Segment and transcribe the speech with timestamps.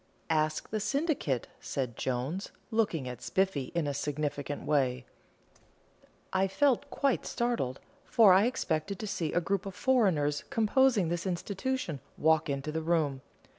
[0.31, 5.05] "Ask the syndicate," said Jones, looking at Spiffy in a significant way.
[6.33, 11.27] I felt quite startled, for I expected to see a group of foreigners composing this
[11.27, 13.21] institution walk into the room.